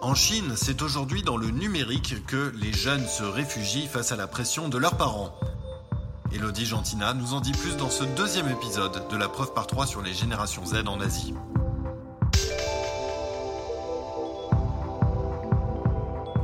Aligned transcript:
En 0.00 0.14
Chine, 0.14 0.52
c'est 0.56 0.80
aujourd'hui 0.82 1.22
dans 1.22 1.36
le 1.36 1.50
numérique 1.50 2.24
que 2.26 2.52
les 2.62 2.72
jeunes 2.72 3.04
se 3.08 3.24
réfugient 3.24 3.88
face 3.88 4.12
à 4.12 4.16
la 4.16 4.28
pression 4.28 4.68
de 4.68 4.78
leurs 4.78 4.96
parents. 4.96 5.30
Elodie 6.32 6.66
Gentina 6.66 7.14
nous 7.14 7.34
en 7.34 7.40
dit 7.40 7.50
plus 7.50 7.76
dans 7.76 7.90
ce 7.90 8.04
deuxième 8.04 8.48
épisode 8.48 9.08
de 9.10 9.16
la 9.16 9.28
preuve 9.28 9.52
par 9.54 9.66
trois 9.66 9.86
sur 9.86 10.00
les 10.00 10.14
générations 10.14 10.64
Z 10.64 10.86
en 10.86 11.00
Asie. 11.00 11.34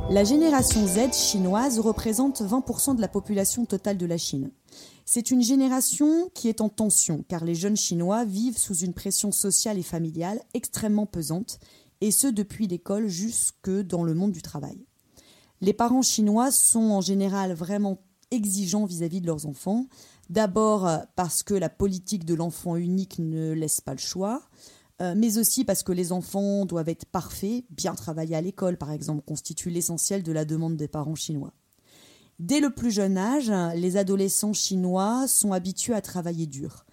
La 0.09 0.25
génération 0.25 0.85
Z 0.85 1.13
chinoise 1.13 1.79
représente 1.79 2.41
20% 2.41 2.97
de 2.97 3.01
la 3.01 3.07
population 3.07 3.65
totale 3.65 3.97
de 3.97 4.05
la 4.05 4.17
Chine. 4.17 4.51
C'est 5.05 5.31
une 5.31 5.41
génération 5.41 6.29
qui 6.33 6.49
est 6.49 6.61
en 6.61 6.69
tension 6.69 7.23
car 7.29 7.45
les 7.45 7.55
jeunes 7.55 7.77
Chinois 7.77 8.25
vivent 8.25 8.57
sous 8.57 8.75
une 8.75 8.93
pression 8.93 9.31
sociale 9.31 9.77
et 9.77 9.83
familiale 9.83 10.41
extrêmement 10.53 11.05
pesante, 11.05 11.59
et 12.01 12.11
ce 12.11 12.27
depuis 12.27 12.67
l'école 12.67 13.07
jusque 13.07 13.69
dans 13.69 14.03
le 14.03 14.13
monde 14.13 14.31
du 14.31 14.41
travail. 14.41 14.85
Les 15.61 15.73
parents 15.73 16.01
chinois 16.01 16.51
sont 16.51 16.91
en 16.91 17.01
général 17.01 17.53
vraiment 17.53 17.99
exigeants 18.31 18.85
vis-à-vis 18.85 19.21
de 19.21 19.27
leurs 19.27 19.45
enfants. 19.45 19.87
D'abord 20.29 20.87
euh, 20.87 20.97
parce 21.15 21.43
que 21.43 21.53
la 21.53 21.69
politique 21.69 22.25
de 22.25 22.33
l'enfant 22.33 22.75
unique 22.75 23.19
ne 23.19 23.53
laisse 23.53 23.81
pas 23.81 23.93
le 23.93 23.99
choix, 23.99 24.41
euh, 25.01 25.13
mais 25.15 25.37
aussi 25.37 25.63
parce 25.63 25.83
que 25.83 25.91
les 25.91 26.11
enfants 26.11 26.65
doivent 26.65 26.89
être 26.89 27.05
parfaits, 27.05 27.63
bien 27.69 27.95
travailler 27.95 28.35
à 28.35 28.41
l'école 28.41 28.77
par 28.77 28.91
exemple, 28.91 29.23
constitue 29.25 29.69
l'essentiel 29.69 30.23
de 30.23 30.31
la 30.31 30.45
demande 30.45 30.77
des 30.77 30.87
parents 30.87 31.15
chinois. 31.15 31.53
Dès 32.39 32.59
le 32.59 32.69
plus 32.69 32.91
jeune 32.91 33.17
âge, 33.17 33.51
les 33.75 33.95
adolescents 33.95 34.53
chinois 34.53 35.25
sont 35.27 35.53
habitués 35.53 35.93
à 35.93 36.01
travailler 36.01 36.47
dur. 36.47 36.85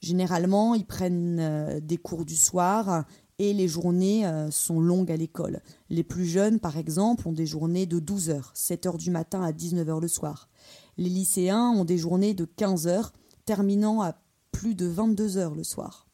Généralement, 0.00 0.74
ils 0.74 0.86
prennent 0.86 1.38
euh, 1.38 1.80
des 1.80 1.98
cours 1.98 2.24
du 2.24 2.34
soir 2.36 3.04
et 3.40 3.54
les 3.54 3.68
journées 3.68 4.30
sont 4.50 4.80
longues 4.80 5.10
à 5.10 5.16
l'école. 5.16 5.62
Les 5.88 6.04
plus 6.04 6.26
jeunes, 6.26 6.60
par 6.60 6.76
exemple, 6.76 7.26
ont 7.26 7.32
des 7.32 7.46
journées 7.46 7.86
de 7.86 7.98
12 7.98 8.28
heures, 8.28 8.50
7 8.54 8.84
heures 8.84 8.98
du 8.98 9.10
matin 9.10 9.42
à 9.42 9.50
19 9.50 9.88
heures 9.88 10.00
le 10.00 10.08
soir. 10.08 10.50
Les 10.98 11.08
lycéens 11.08 11.70
ont 11.70 11.86
des 11.86 11.96
journées 11.96 12.34
de 12.34 12.44
15 12.44 12.86
heures, 12.86 13.12
terminant 13.46 14.02
à 14.02 14.14
plus 14.52 14.74
de 14.74 14.84
22 14.86 15.38
heures 15.38 15.54
le 15.54 15.64
soir. 15.64 16.06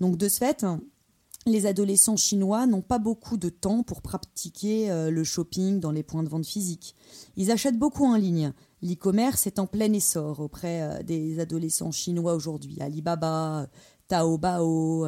Donc 0.00 0.16
de 0.16 0.28
ce 0.28 0.38
fait, 0.38 0.64
les 1.44 1.66
adolescents 1.66 2.16
chinois 2.16 2.66
n'ont 2.66 2.82
pas 2.82 2.98
beaucoup 2.98 3.36
de 3.36 3.50
temps 3.50 3.82
pour 3.82 4.00
pratiquer 4.00 4.90
euh, 4.90 5.10
le 5.10 5.24
shopping 5.24 5.78
dans 5.80 5.90
les 5.90 6.02
points 6.02 6.22
de 6.22 6.28
vente 6.28 6.46
physiques. 6.46 6.94
Ils 7.36 7.50
achètent 7.50 7.78
beaucoup 7.78 8.06
en 8.06 8.16
ligne. 8.16 8.52
L'e-commerce 8.80 9.46
est 9.46 9.58
en 9.58 9.66
plein 9.66 9.92
essor 9.92 10.40
auprès 10.40 10.82
euh, 10.82 11.02
des 11.02 11.38
adolescents 11.38 11.92
chinois 11.92 12.34
aujourd'hui. 12.34 12.80
Alibaba, 12.80 13.68
Taobao, 14.08 15.06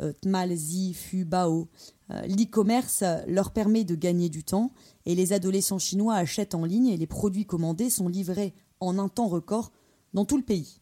euh, 0.00 0.12
Tmalzi, 0.22 0.94
Fubao. 0.94 1.68
L'e-commerce 2.10 3.04
leur 3.26 3.50
permet 3.50 3.84
de 3.84 3.94
gagner 3.94 4.30
du 4.30 4.42
temps 4.42 4.72
et 5.04 5.14
les 5.14 5.34
adolescents 5.34 5.78
chinois 5.78 6.14
achètent 6.14 6.54
en 6.54 6.64
ligne 6.64 6.88
et 6.88 6.96
les 6.96 7.06
produits 7.06 7.44
commandés 7.44 7.90
sont 7.90 8.08
livrés 8.08 8.54
en 8.80 8.98
un 8.98 9.08
temps 9.08 9.28
record 9.28 9.72
dans 10.14 10.24
tout 10.24 10.38
le 10.38 10.42
pays. 10.42 10.80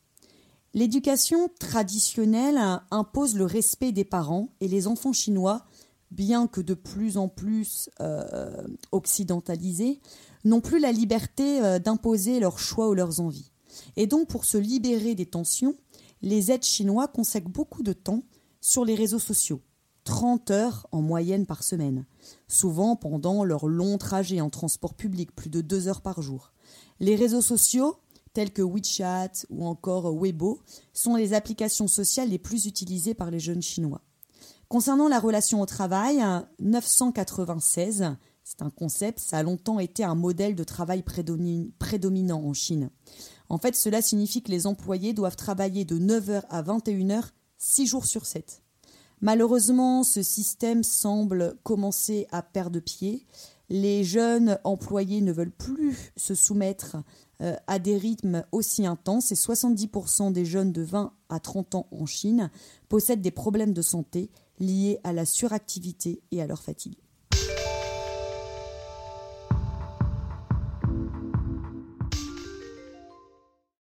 L'éducation 0.76 1.48
traditionnelle 1.58 2.60
impose 2.90 3.34
le 3.34 3.46
respect 3.46 3.92
des 3.92 4.04
parents 4.04 4.50
et 4.60 4.68
les 4.68 4.86
enfants 4.86 5.14
chinois, 5.14 5.64
bien 6.10 6.46
que 6.46 6.60
de 6.60 6.74
plus 6.74 7.16
en 7.16 7.28
plus 7.28 7.88
euh, 8.00 8.66
occidentalisés, 8.92 10.00
n'ont 10.44 10.60
plus 10.60 10.78
la 10.78 10.92
liberté 10.92 11.62
euh, 11.62 11.78
d'imposer 11.78 12.40
leurs 12.40 12.58
choix 12.58 12.90
ou 12.90 12.94
leurs 12.94 13.20
envies. 13.20 13.50
Et 13.96 14.06
donc 14.06 14.28
pour 14.28 14.44
se 14.44 14.58
libérer 14.58 15.14
des 15.14 15.24
tensions, 15.24 15.74
les 16.20 16.50
aides 16.50 16.62
chinois 16.62 17.08
consacrent 17.08 17.48
beaucoup 17.48 17.82
de 17.82 17.94
temps 17.94 18.22
sur 18.66 18.84
les 18.84 18.96
réseaux 18.96 19.20
sociaux, 19.20 19.62
30 20.02 20.50
heures 20.50 20.88
en 20.90 21.00
moyenne 21.00 21.46
par 21.46 21.62
semaine, 21.62 22.04
souvent 22.48 22.96
pendant 22.96 23.44
leur 23.44 23.68
long 23.68 23.96
trajet 23.96 24.40
en 24.40 24.50
transport 24.50 24.94
public, 24.94 25.30
plus 25.36 25.50
de 25.50 25.60
2 25.60 25.86
heures 25.86 26.00
par 26.00 26.20
jour. 26.20 26.52
Les 26.98 27.14
réseaux 27.14 27.42
sociaux 27.42 27.96
tels 28.32 28.52
que 28.52 28.62
WeChat 28.62 29.46
ou 29.48 29.64
encore 29.64 30.12
Weibo, 30.12 30.60
sont 30.92 31.14
les 31.14 31.32
applications 31.32 31.88
sociales 31.88 32.28
les 32.28 32.38
plus 32.38 32.66
utilisées 32.66 33.14
par 33.14 33.30
les 33.30 33.40
jeunes 33.40 33.62
Chinois. 33.62 34.02
Concernant 34.68 35.08
la 35.08 35.20
relation 35.20 35.62
au 35.62 35.66
travail, 35.66 36.22
996, 36.58 38.16
c'est 38.44 38.62
un 38.62 38.68
concept, 38.68 39.20
ça 39.20 39.38
a 39.38 39.42
longtemps 39.42 39.78
été 39.78 40.04
un 40.04 40.16
modèle 40.16 40.54
de 40.54 40.64
travail 40.64 41.02
prédominant 41.02 42.44
en 42.44 42.52
Chine. 42.52 42.90
En 43.48 43.56
fait, 43.56 43.74
cela 43.74 44.02
signifie 44.02 44.42
que 44.42 44.50
les 44.50 44.66
employés 44.66 45.14
doivent 45.14 45.36
travailler 45.36 45.86
de 45.86 45.98
9h 45.98 46.42
à 46.50 46.62
21h, 46.62 47.30
6 47.56 47.86
jours 47.86 48.04
sur 48.04 48.26
7. 48.26 48.62
Malheureusement, 49.20 50.02
ce 50.02 50.22
système 50.22 50.82
semble 50.82 51.56
commencer 51.62 52.26
à 52.30 52.42
perdre 52.42 52.80
pied. 52.80 53.26
Les 53.68 54.04
jeunes 54.04 54.58
employés 54.62 55.22
ne 55.22 55.32
veulent 55.32 55.50
plus 55.50 56.12
se 56.16 56.34
soumettre 56.34 56.98
euh, 57.40 57.56
à 57.66 57.78
des 57.78 57.96
rythmes 57.96 58.44
aussi 58.52 58.86
intenses 58.86 59.32
et 59.32 59.34
70% 59.34 60.32
des 60.32 60.44
jeunes 60.44 60.72
de 60.72 60.82
20 60.82 61.12
à 61.28 61.40
30 61.40 61.74
ans 61.74 61.86
en 61.90 62.06
Chine 62.06 62.50
possèdent 62.88 63.22
des 63.22 63.30
problèmes 63.30 63.72
de 63.72 63.82
santé 63.82 64.30
liés 64.58 65.00
à 65.04 65.12
la 65.12 65.24
suractivité 65.24 66.22
et 66.30 66.40
à 66.40 66.46
leur 66.46 66.62
fatigue. 66.62 66.98